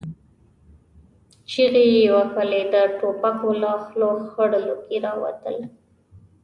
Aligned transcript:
چيغې 1.49 1.85
يې 1.93 2.05
وهلې، 2.15 2.61
د 2.73 2.75
ټوپکو 2.97 3.49
له 3.61 3.71
خولو 3.85 4.11
خړ 4.29 4.49
لوګي 4.67 4.97
را 5.05 5.13
وتل. 5.21 5.57